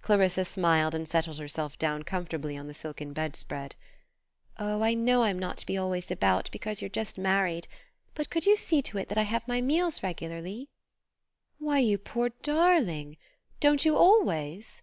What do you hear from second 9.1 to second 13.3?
I have my meals regularly?" "Why, you poor darling!